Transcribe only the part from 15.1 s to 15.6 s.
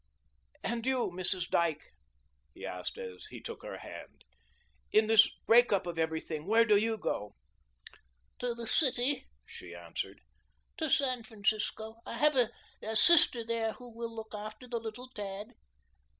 tad."